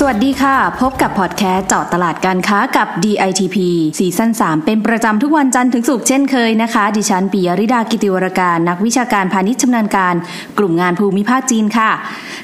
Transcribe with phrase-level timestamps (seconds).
[0.00, 3.56] สวัสดีค่ะ พบกับพอดแคสต์เจาะตลาดการค้ากับ DITP
[3.98, 10.14] ซีซั่น3 เป็นประจำทุกวันจันทร์ถึงศุกร์เช่นเคยนะคะ ดิฉันปิยริดากิติวรการ นักวิชาการพาณิชย์ชำนาญการ
[10.58, 11.90] กลุ่มงานภูมิภาคจีนค่ะ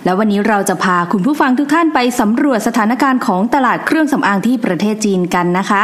[0.05, 5.83] แล้ววันนี้เราจะพาคุณผู้ฟังทุกท่านไปสำรวจสถานการณ์ของตลาดเครื่องสำอางที่ประเทศจีนกันนะคะ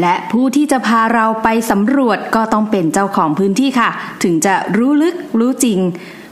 [0.00, 3.90] และผู้ที่จะพาเราไปสำรวจก็ต้องเป็นเจ้าของพื้นที่ค่ะ
[4.22, 5.80] ถึงจะรู้ลึกรู้จริง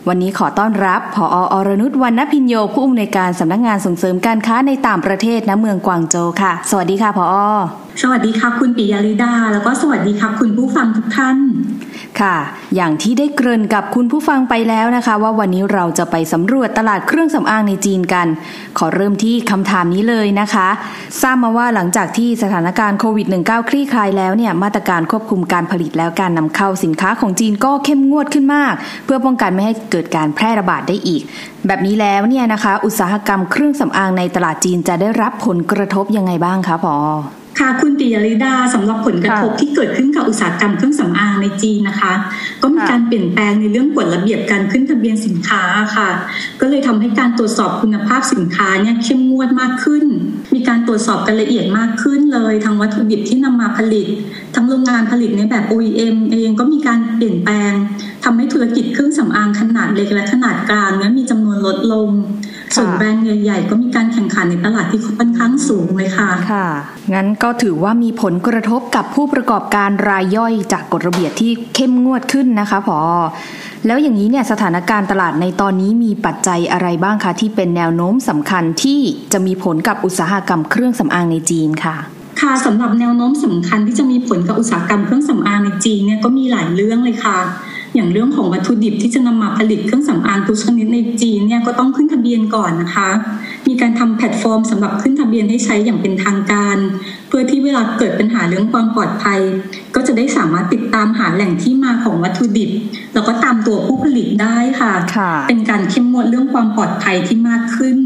[0.08, 7.26] วันนี้ขอต้อนรับผออรนุชวรรณพินโยผู้อำนวยการสำนักงงานส่งเสริมการค้าในต่างประเทศณเมืองกวางโจวค่ะ สวัสดีค่ะผอ
[8.02, 11.36] สวัสดีค่ะคุณปิยาริดา แล้วก็สวัสดีค่ะคุณผู้ฟังทุกท่าน
[12.20, 12.36] ค่ะ
[12.76, 18.26] อย่างที่ได้เกริ่นกับคุณผู้ฟังไปแล้วนะคะ ว่าวันนี้เราจะไปสำรวจตลาดเครื่องสำอางในจีนกัน
[18.78, 20.68] ขอเริ่มที่คำถามนี้เลยนะคะ
[21.22, 28.74] ทราบมาว่าหลังจากที่สถานการณ์โควิด -19 คลี่คลายแล้วเนี่ยมาตรการควบคุมการผลิตแล้วการนำเข้าสินค้าของจีนก็เข้มงวดขึ้นมาก
[29.04, 31.22] เพื่อป้องกันไม่ให้เกิดการแพร่ระบาดได้อีก
[31.66, 36.96] แบบนี้แล้วเนี่ยนะคะ อุตสาหกรรมเครื่องสำอางในตลาดจีนจะได้รับผลกระทบยังไงบ้างคะพอ
[37.58, 42.12] ค่ะคุณปิยริดาสำหรับผลกระทบที่เกิดขึ้นกับอุตสาหกรรมเครื่องสำอางในจีนนะคะ
[42.62, 45.62] ก็มีการเปลี่ยนแปลงในเรื่องกฎระเบียบการขึ้นทะเบียนสินค้า
[45.96, 46.10] ค่ะ
[46.60, 50.04] ก็เลยทำให้การตรวจสอบคุณภาพสินค้าเนี่ยเข้มงวดมากขึ้น
[50.54, 54.06] มีการตรวจสอบกันละเอียดมากขึ้นเลย ทั้งวัตถุดิบที่นำมาผลิต
[54.54, 57.72] ทั้งโรงงานผลิตในแบบ OEM เองก็มีการเปลี่ยนแปลง
[58.24, 62.08] ทำให้ธุรกิจเครื่องสำอางขนาดเล็กและขนาดกลางเนี่ยมีจำนวนลดลง
[62.76, 66.66] ส่วนแบรนด์ใหญ่ๆก็มีการแข่งขันในตลาดที่ค่อนข้างสูงเลยค่ะค่ะ
[67.14, 72.98] งั้นก็ถือว่ามีผลกระทบกับผู้ประกอบการรายย่อยจากกฎระเบียบที่เข้มงวดขึ้นนะคะพอ
[73.86, 79.00] แล้วอย่างนี้เนี่ยสถานการณ์ตลาดในตอนนี้มีปัจจัยอะไรบ้างคะที่เป็นแนวโน้มสำคัญที่
[79.32, 81.96] จะมีผลกับอุตสาหกรรมเครื่องสำอางในจีนค่ะ
[82.40, 87.38] ค่ะสำหรับแนวโน้มสำคัญที่จะมีผลกับอุตสาหกรรมเครื่องสำอางในจีนเนี่ยก็มีหลายเรื่องเลยค่ะ
[87.98, 93.08] อย่างเรื่องของวัตถุดิบที่จะนำมาผลิตเครื่องสำอางทุกชนิดในจีนเนี่ยก็ต้องขึ้นทะเบียนก่อนนะคะ
[93.66, 96.76] มีการทำแพลตฟอร์มสำหรับขึ้นทะเบียนให้ใช้อย่างเป็นทางการ
[97.28, 99.40] เพื่อที่เวลาเกิดปัญหาเรื่องความปลอดภัย
[99.94, 102.70] ก็จะได้สามารถติดตามหาแหล่งที่มาของวัตถุดิบ
[103.14, 104.92] แล้วก็ตามตัวผู้ผลิตได้ค่ะ
[105.48, 107.98] เป็นการเข้มงวดเรื่องความปลอดภัยที่มากขึ้น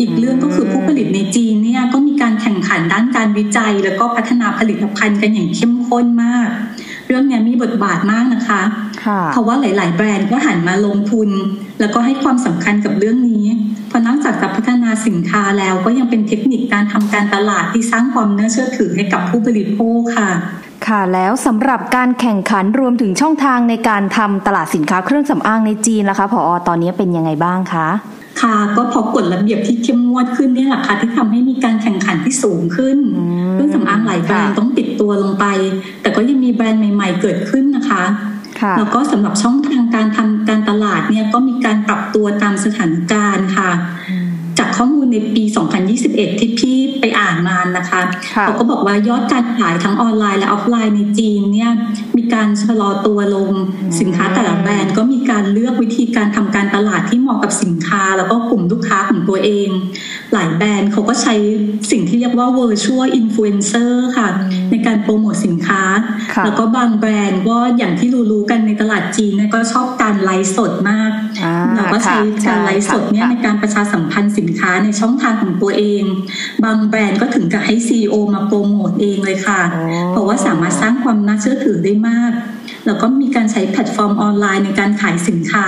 [0.00, 6.48] อีกเรื่องก็คือผู้ผลิตในจีนเนี่ยก็มีการแข่งขันด้านการวิจัย แล้วก็พัฒนาผลิตภัณฑ์กันอย่างเข้มข้นมาก
[7.06, 8.62] เรื่องนี้มีบทบาทมากนะคะ
[9.32, 11.28] เพราะว่าหลาย ๆ แบรนด์ก็หันมาลงทุน
[11.80, 13.44] แล้วก็ให้ความสำคัญกับเรื่องนี้
[13.88, 20.30] เพราะนอกจากจะพัฒนาสินค้าแล้วก็ยังเป็นเทคนิคการทำการตลาดที่สร้างความน่าเชื่อถือให้กับผู้บริโภคค่ะ
[20.86, 27.88] ค่ะแล้วสำหรับการแข่งขันรวมถึงช่องทางในการทำตลาดสินค้าเครื่องสำอางในจีนล่ะคะพออตอนนี้เป็นยังไงบ้างคะ
[28.42, 32.98] ค่ะก็พอกฎระเบียบที่เข้มงวดขึ้นนี่แหละค่ะที่ทำให้มีการแข่งขันที่สูงขึ้น
[33.52, 35.44] เครื่องสำอางหลายแบรนด์ต้องติดตัวลงไป
[36.02, 38.02] แต่ก็ยังมีแบรนด์ใหม่ ๆ เกิดขึ้นนะคะ
[38.78, 43.70] แล้วก็สำหรับช่องทางการทำการตลาดเนี่ยก็มีการปรับตัวตามสถานการณ์ค่ะ
[44.58, 45.44] จากข้อมูลในปี
[45.92, 47.04] 2021 ที่พี่ไป
[47.50, 48.00] อ่านมานะคะ
[48.42, 51.70] เขาก็บอกว่ายอดการขายทั้งออนไลน์และออฟไลน์ในจีนเนี่ย
[52.16, 53.50] มีการชะลอตัวลง
[54.00, 59.68] สินค้าแต่ละแบรนด์ก็มีการเลือกวิธีการทำการตลาดที่เหมาะกับสินค้า แล้วก็กลุ่มลูกค้าของตัวเอง
[60.32, 61.34] หลายแบรนด์เขาก็ใช้
[61.90, 64.28] สิ่งที่เรียกว่า virtual influencer ค่ะ
[64.70, 65.82] ในการโปรโมทสินค้า
[66.44, 71.10] แล้วก็บางแบรนด์ก็อย่างที่รู้ๆกันในตลาดจีนก็ชอบการไลฟ์สดมาก
[71.76, 72.16] เราก็ใช้
[72.46, 76.02] การไลฟ์สดเนี่ยในการประชาสัมพันธ์สินค้าในช่องทางของตัวเอง
[76.64, 79.60] บางแบรนด์ก็ถึงกับให้ CEO มาโปรโมทเองเลยค่ะ
[80.10, 82.32] เพราะว่าสามารถสร้างความน่าเชื่อถือได้มาก
[82.86, 85.66] แล้วก็มีการใช้แพลตฟอร์มออนไลน์ในการขายสินค้า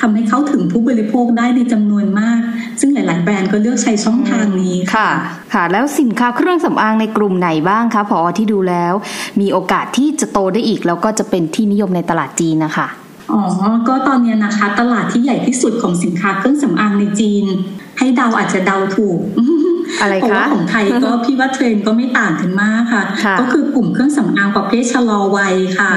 [0.00, 2.40] ทำให้เข้าถึงผู้บริโภคได้ในจำนวนมาก
[2.80, 5.08] ซึ่งหลาย ๆ แบรนด์ก็เลือกใช้ช่องทางนี้ค่ะ
[5.54, 8.92] ค่ะ แล้วสินค้าเครื่องสำอางในกลุ่มไหนบ้างคะพอที่ดูแล้ว
[9.40, 12.86] มีโอกาสที่จะโตได้อีก แล้วก็จะเป็นที่นิยมในตลาดจีนนะคะ
[13.32, 13.42] อ๋อ
[13.88, 17.44] ก็ตอนนี้นะคะตลาดที่ใหญ่ที่สุดของสินค้าเครื่องสำอางในจีน
[17.98, 19.18] ให้เดาอาจจะเดาถูก
[20.00, 23.04] อะไรคะเพราะว่าของไทยก็พี่ว่าเทรนก็ไม่ต่างกันมากค่ะ
[23.40, 25.92] ก็คือกลุ่มเครื่องสำอางประเภทชะลอวัยค่ะ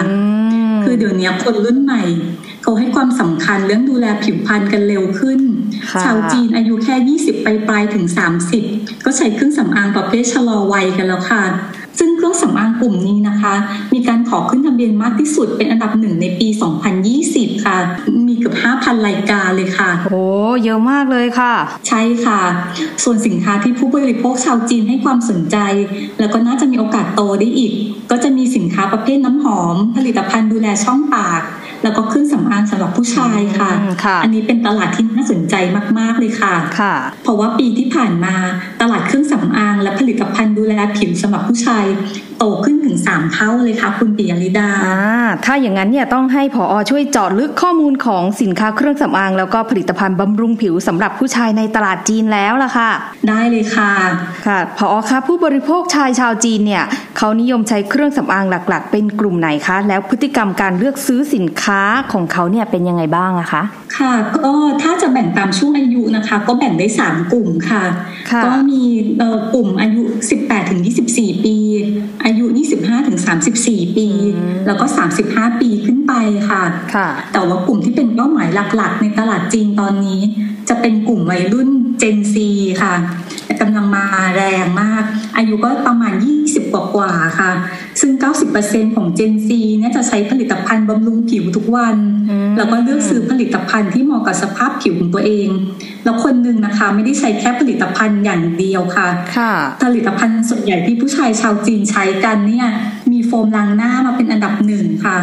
[0.83, 2.03] คือเดี๋ยวนี้คนรุ่นใหม่
[2.62, 5.39] เขาให้ความสำคัญเรื่องดูแลผิวพรรณกันเร็วขึ้น
[6.03, 8.06] ชาวจีนอายุแค่ 20 ไปปลายถึง
[8.56, 11.44] 30 ก็ใช้เครื่องสำอางประเภทชะลอวัยกันแล้วค่ะ
[12.00, 13.53] ซึ่งเครื่องสำอางกลุ่มนี้นะคะ
[13.94, 16.47] มีการขอขึ้นทะเบียนมากที่สุดเป็นอันดับหนึ่งในปี
[17.06, 17.77] 2020 ค่ะ
[18.27, 20.24] มีเกือบ5,000 รายการเลยค่ะ โอ้
[20.63, 21.54] เยอะมากเลยค่ะ
[21.88, 22.42] ใช่ค่ะ
[23.04, 25.57] ส่วนสินค้าที่ผู้บริโภคชาวจีนให้ความสนใจ
[26.19, 27.74] แล้วก็น่าจะมีโอกาสโตได้อีก
[28.12, 31.42] ก็จะมีสินค้าประเภทน้ำหอม ผลิตภัณฑ์ดูแลช่องปาก
[31.84, 33.72] แล้วก็เครื่องสำอางสำหรับผู้ชายค่ะ
[34.24, 35.56] อันนี้เป็นตลาดที่น่าสนใจ
[36.00, 38.36] มาก ๆเลยค่ะค่ะ เพราะว่าปีที่ผ่านมา
[38.81, 41.86] ตลาดเครื่องสำอางและผลิตภัณฑ์ดูแลผิวสำหรับผู้ชาย
[42.39, 45.00] โตขึ้นถึงสามเท่าเลยค่ะคุณปิยริดาอ่า
[45.45, 52.89] ถ้าอย่างนั้นเนี่ยต้องให้ผออช่วยเจาะลึกข้อมูลของสินค้าเครื่องสำอาง แล้วก็ผลิตภัณฑ์บำรุงผิวสำหรับผู้ชายในตลาดจีนแล้วล่ะค่ะ
[53.27, 53.91] ได้เลยค่ะ
[54.47, 56.83] ค่ะผออคะผู้บริโภคชายชาวจีนเนี่ย
[57.18, 61.81] เขานิยมใช้เครื่องสำอางหลัก ๆ เป็นกลุ่มไหนคะ แล้วพฤติกรรมการเลือกซื้อสินค้า
[62.12, 63.63] ของเขาเนี่ยเป็นยังไงบ้างอะคะ
[63.97, 67.83] ค่ะก็ถ้าจะแบ่งตามช่วงอายุนะคะ ก็แบ่งได้ 3 กลุ่มค่ะ
[68.45, 68.83] ก็มี
[69.53, 70.01] กลุ่มอายุ
[70.38, 70.81] 18ถึง
[71.13, 71.56] 24 ปี
[72.29, 72.45] อายุ
[72.77, 73.19] 25ถึง
[73.63, 74.07] 34 ปี
[74.65, 74.85] แล้วก็
[75.23, 76.13] 35 ปีขึ้นไป
[76.49, 76.63] ค่ะ
[77.33, 80.21] แต่ว่ากลุ่มที่เป็นเป้าหมายหลักๆ ในตลาดจีนตอนนี้
[80.69, 81.69] จะเป็นกลุ่มวัยรุ่น
[82.01, 82.35] Gen Z
[82.81, 82.95] ค่ะ
[83.61, 84.05] กำลังมา
[84.35, 85.03] แรงมาก
[85.37, 86.38] อายุก็ประมาณ 20ก
[87.00, 87.51] ว่ากว่า ค่ะ
[88.01, 88.12] ซึ่ง
[88.56, 89.50] 90%ของ Gen Z
[89.80, 91.98] เนี่ยจะใช้ผลิตภัณฑ์บำรุงผิวทุกวัน
[92.57, 95.48] แล้วก็เลือกซื้อผลิตภัณฑ์ที่เหมาะกับสภาพผิวของตัวเอง
[96.04, 99.07] แล้วคนหนึ่งนะคะ ไม่ได้ใช้แค่ผลิตภัณฑ์อย่างเดียวค่ะ
[99.84, 102.68] ผลิตภัณฑ์ส่วนใหญ่ที่ผู้ชายชาวจีนใช้กันเนี่ย
[103.12, 105.18] มีโฟมล้างหน้ามาเป็นอันดับหนึ่งค่ะ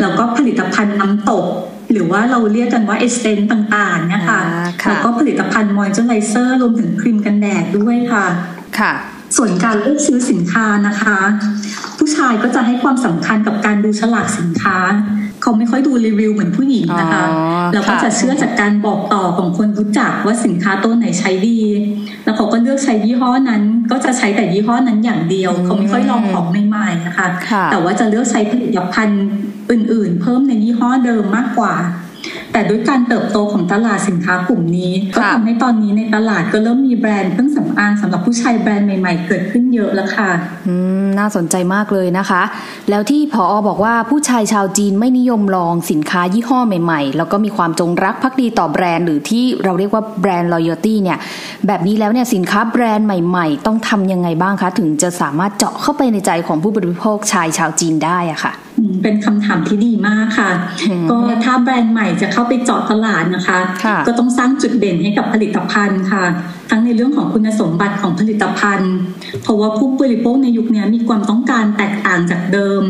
[0.00, 1.46] แล้วก็ผลิตภัณฑ์น้ำตบ
[1.92, 4.40] หรือว่าเราเรียกกันว่า essence ต่างๆนะคะ
[4.88, 8.26] แล้วก็ผลิตภัณฑ์มอยเจอร์ไรเซอร์รวมถึงครีมกันแดดด้วยค่ะ
[8.78, 8.92] ค่ะ
[9.36, 11.18] ส่วนการเลือกซื้อสินค้านะคะ
[11.98, 14.78] ผู้ชายก็จะให้ความสำคัญกับการดูฉลากสินค้า
[15.42, 17.24] เขาไม่ค่อยดูรีวิวเหมือนผู้หญิงนะคะ
[17.74, 21.60] แล้วก็จะเชื่อจากการบอกต่อของคนรู้จักว่าสินค้าตัวไหนใช้ดี
[22.24, 27.26] แล้วเขาก็เลือกใช้ยี่ห้อนั้น ก็จะใช้แต่ยี่ห้อนั้นอย่างเดียว เขาไม่ค่อยลองของใหม่ๆนะคะ
[27.70, 29.24] แต่ว่าจะเลือกใช้ผลิตภัณฑ์
[29.70, 31.74] อื่น ๆ เพิ่มในยี่ห้อเดิมมากกว่า
[32.52, 40.30] แต่ด้วยการเติบโตของตลาดสินค้ากลุ่มนี้ ก็ทำให้ตอนนี้ในตลาดก็เริ่มมีแบรนด์เครื่องสำอางสำหรับผู้ชายแบรนด์ใหม่ๆ เกิดขึ้นเยอะแล้วค่ะ
[40.66, 42.42] อืมน่าสนใจมากเลยนะคะ
[42.90, 51.18] แล้วที่พออบอกว่าผู้ชายชาวจีนไม่นิยมลองสินค้ายี่ห้อใหม่ๆ แล้วก็มีความจงรักภักดีต่อแบรนด์ หรือที่เราเรียกว่าแบรนด์ loyalty เนี่ย
[51.66, 58.54] แบบนี้แล้วเนี่ยสินค้าแบรนด์ใหม่ ๆ ต้องทำยังไงบ้างคะ ถึงจะสามารถเจาะเข้าไปในใจของผู้บริโภคชายชาวจีนได้อะค่ะ
[59.02, 60.50] เป็นคำถามที่ดีมากค่ะ
[61.10, 63.58] ก็ถ้าแบรนด์ใหม่จะเข้าไปเจาะตลาดนะคะ
[64.06, 66.24] ก็ต้องสร้างจุดเด่นให้กับผลิตภัณฑ์ค่ะ
[66.70, 68.94] ทั้งในเรื่องของคุณสมบัติของผลิตภัณฑ์
[69.42, 72.82] เพราะว่าผู้บริโภคในยุคนี้มีความต้องการแตกต่างจากเดิม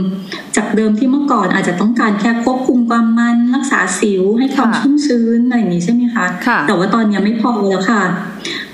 [0.57, 6.27] จากเดิมที่เมื่อก่อนอาจจะต้องการแค่ควบคุมความมันรักษาสิวให้ความชุ่มชื้นอะไรอย่างนี้ใช่ไหมคะ
[6.69, 8.03] แต่ว่าตอนนี้ไม่พอแล้วค่ะ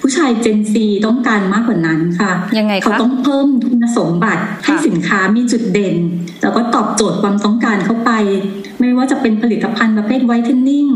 [0.00, 5.96] ผู้ชายเจนซีต้องการมากกว่านั้นค่ะยังไงเขาต้องเพิ่มคุณสมบัติให้สินค้ามีจุดเด่น
[6.42, 8.10] แล้วก็ตอบโจทย์ความต้องการเข้าไป
[8.80, 10.86] ไม่ว่าจะเป็นผลิตภัณฑ์ประเภทไวท์เทนนิ่ง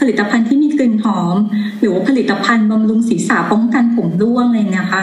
[0.00, 1.36] ผลิตภัณฑ์ที่มีกลิ่นหอม
[1.80, 5.00] หรือว่าผลิตภัณฑ์บำรุงศีรษะป้องกันผมร่วงอะไรนะคะ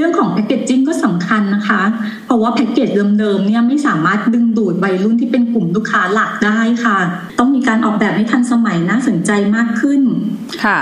[0.00, 1.82] รื่องของแพคเกจจิ้งก็สำคัญนะคะ
[2.26, 2.88] เพราะว่าแพคเกจ
[3.18, 6.98] เดิมๆเนี่ยไม่สามารถดึงดูดวัยรุ่นที่เป็นกลุ่มลูกค้าหลักได้ค่ะ
[7.38, 10.02] ต้องมีการออกแบบให้ทันสมัยน่าสนใจมากขึ้น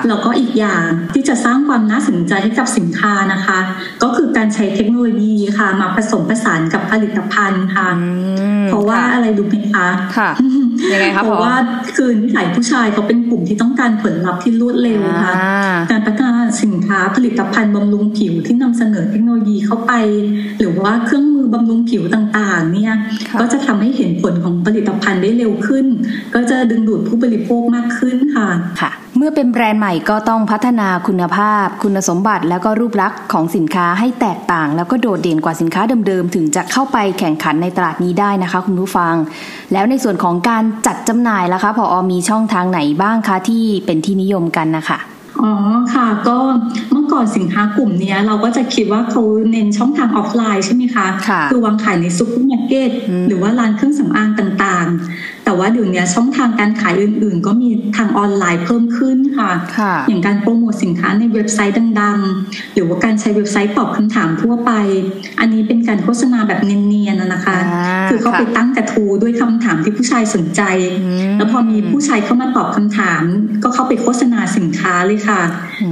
[0.09, 0.85] แล้วก็อีกอย่าง
[1.15, 3.59] ที่จะสร้างความน่าสนใจให้กับสินค้านะคะ
[4.03, 7.89] ก็คือการใช้เทคโนโลยีค่ะ มาผสมผสานกับผลิตภัณฑ์ค่ะ
[8.69, 9.87] เพราะว่าอะไรรู้ไหมคะ
[10.17, 10.31] ค่ะ
[10.93, 11.57] ยังไงคะเพราะว่า
[11.97, 15.35] คือนิสัยผู้ชายเขาเป็นกลุ่มที่ต้องการผลลัพธ์ที่รวดเร็วค่ะ
[15.91, 19.93] การพัฒนาสินค้าผลิตภัณฑ์บำรุงผิวที่นำเสนอเทคโนโลยีเข้าไป
[20.59, 22.95] หรือว่าเครื่องมือบำรุงผิวต่างๆเนี่ย
[23.41, 25.87] ก็จะทำให้เห็นผลของผลิตภัณฑ์ได้เร็วขึ้น
[26.35, 28.49] ก็จะดึงดูดผู้บริโภคมากขึ้นค่ะ
[28.81, 39.15] ค่ะ เมื่อเป็นแบรนด์ใหม่ก็ต้องพัฒนาคุณภาพ คุณสมบัติแล้วก็รูปลักษณ์ของสินค้าให้แตกต่าง แล้วก็โดดเด่นกว่าสินค้าเดิมๆ ถึงจะเข้าไปแข่งขันในตลาดนี้ได้นะคะ คุณผู้ฟัง
[39.73, 44.99] แล้วในส่วนของการจัดจำหน่ายล่ะคะพออมีช่องทางไหนบ้างคะที่เป็นที่นิยมกันนะคะ
[45.41, 45.53] อ๋อ
[45.95, 46.39] ค่ะก็
[46.93, 51.07] เมื่อก่อนสินค้ากลุ่มนี้เราก็จะคิดว่าเขาเน้นช่องทางออฟไลน์ใช่ไหมคะ
[51.51, 52.91] คือวางขายในซุปเปอร์มาร์เก็ต
[53.29, 59.53] หรือว่าร้านเครื่องสำอางต่างๆ แต่ว่าเดี๋ยวนี้ช่องทางการขายอื่น ๆ ก็มีทางออนไลน์เพิ่มขึ้นค่ะ
[60.09, 64.73] อย่างการโปรโมทสินค้าในเว็บไซต์ดัง ๆ หรือว่าการใช้เว็บไซต์ตอบคำถามทั่วไป
[65.41, 67.57] อันนี้เป็นการโฆษณาแบบเนียนๆนะคะ
[68.11, 70.63] คือเขาไปตั้งกระทู้ด้วยคำถามที่ผู้ชายสนใจ
[71.37, 73.23] แล้วพอมีผู้ชายเข้ามาตอบคำถาม
[73.63, 75.41] ก็เข้าไปโฆษณาสินค้าเลยค่ะ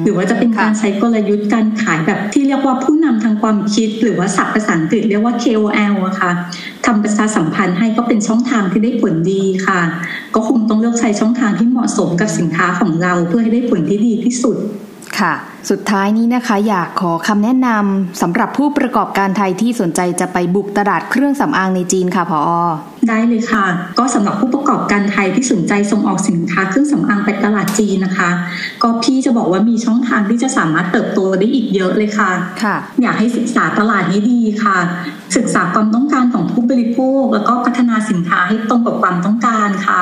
[0.05, 6.33] หรือว่าจะเป็นการใช้กลยุทธ์การขายแบบที่เรียกว่าผู้นำทางความคิด หรือว่าศัพท์ภาษาอังกฤษเรียกว่า KOL อะค่ะ
[6.87, 9.81] ทำประชาสัมพันธ์ให้ก็เป็นช่องทางที่ได้ผลดีค่ะ
[10.35, 14.57] ก็คงต้องเลือกใช้ช่องทางที่เหมาะสมกับสินค้าของเราเพื่อให้ได้ผลที่ดีที่สุด
[15.19, 15.35] ค่ะ
[15.71, 22.41] สุดท้ายนี้นะคะ อยากขอคำแนะนำสำหรับผู้ประกอบการไทยที่สนใจจะไปบุกตลาดเครื่องสำอางในจีนค่ะพอ
[23.09, 23.67] ได้เลยค่ะ
[23.99, 28.31] ก็สำหรับผู้ประกอบการไทยที่สนใจส่งออกสินค้าเครื่องสำอางไปตลาดจีนนะคะ
[28.83, 32.31] ก็พี่จะบอกว่ามีช่องทางที่จะสามารถเติบโตได้อีกเยอะเลยค่ะ
[32.63, 34.79] ค่ะ อยากให้ศึกษาตลาดนี้ดีค่ะ
[35.37, 40.01] ศึกษาความต้องการของผู้บริโภค แล้วก็พัฒนาสินค้าให้ตรงกับความต้องการค่ะ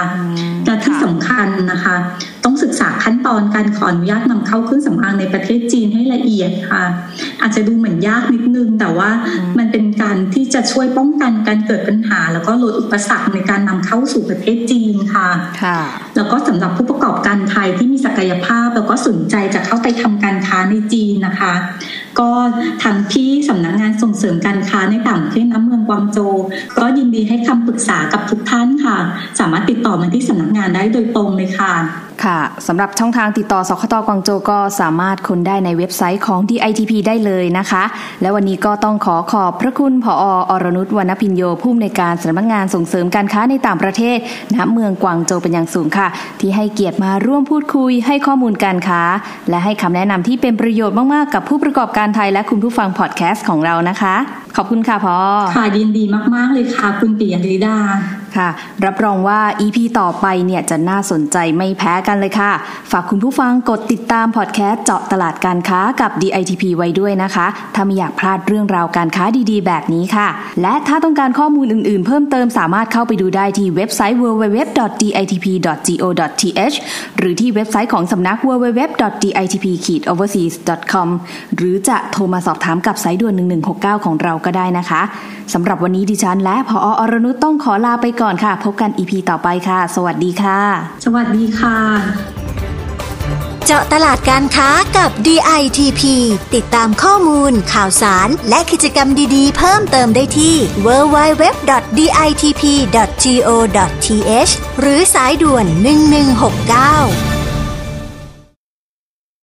[0.66, 1.96] และที่สำคัญนะคะ
[2.45, 6.85] ต้องศึกษาขั้นตอนการขออนุญาตนำเข้าเครื่องสำอางในประเทศจีนให้ละเอียดค่ะ
[7.43, 9.11] อาจจะดูเหมือนยากนิดนึง แต่ว่า
[9.59, 15.29] มันเป็นการที่จะช่วยป้องกันการเกิดปัญหา แล้วก็ลดอุปสรรคในการนำเข้าสู่ประเทศจีนค่ะ
[15.63, 15.79] ค่ะ
[16.17, 21.55] แล้วก็สำหรับผู้ประกอบการไทยที่มีศักยภาพแล้วก็สนใจจะเข้าไปทำการค้าในจีนนะคะ
[22.21, 22.31] ก็
[22.83, 26.35] ทางที่สำนักงานส่งเสริมการค้าในต่างประเทศน้ำเมืองกวางโจว
[26.79, 28.97] ก็ยินดีให้คำปรึกษากับทุกท่านค่ะ
[29.39, 31.75] สามารถติดต่อมาที่สำนักงานได้โดยตรงเลยค่ะ
[32.25, 37.85] ค่ะสำหรับช่องทางติดต่อสคตกวางโจก็สามารถค้นได้ในเว็บไซต์ของ DITP ได้เลยนะคะ
[38.21, 44.18] และวันนี้ก็ต้องขอขอบพระคุณผออรนุชวรรณพินโยผู้อำนวยการสำนักงานส่งเสริมการค้าในต่างประเทศ
[44.54, 46.09] ณเมืองกวางโจเป็นอย่างสูงค่ะ
[46.40, 49.02] ที่ให้เกียรติมาร่วมพูดคุย ให้ข้อมูลการค้า
[49.50, 54.14] และให้คำแนะนำที่เป็นประโยชน์มากๆ กับผู้ประกอบการไทยและคุณผู้ฟังพอดแคสต์ของเรานะคะ
[54.56, 55.16] ขอบคุณค่ะพอ
[55.56, 56.04] ค่ะยินดี
[56.35, 57.76] มากๆเลยค่ะ คุณปิยริดา
[58.38, 58.49] ค่ะ
[58.85, 62.53] รับรองว่า EP ต่อไปเนี่ยจะน่าสนใจไม่แพ้กันเลยค่ะ
[62.91, 70.29] ฝากคุณผู้ฟังกดติดตามพอดแคสต์เจาะตลาดการค้ากับ DITP ไว้ด้วยนะคะ ถ้าไม่อยากพลาดเรื่องราวการค้าดีๆ แบบนี้ค่ะ
[70.62, 76.76] และถ้าต้องการข้อมูลอื่นๆ เพิ่มเติมสามารถเข้าไปดูได้ที่เว็บไซต์ www.ditp.go.th
[77.19, 81.09] หรือที่เว็บไซต์ของสำนัก www.ditp-overseas.com
[81.57, 83.35] หรือจะโทรมาสอบถามกับสายด่วน
[83.71, 85.03] 1169 ของเราก็ได้นะคะ
[85.53, 90.61] สำหรับวันนี้ดิฉันและพออรนุต้องขอลาไปก่อนก่อนค่ะ พบกัน EP ต่อไปค่ะ สวัสดีค่ะ
[91.04, 91.78] สวัสดีค่ะ
[93.66, 96.02] เจาะตลาดการค้ากับ DITP
[96.54, 101.43] ติดตามข้อมูล ข่าวสาร และกิจกรรมดีๆ เพิ่มเติมได้ที่ www.ditp.go.th
[104.81, 105.66] หรือสายด่วน
[107.31, 107.34] 1169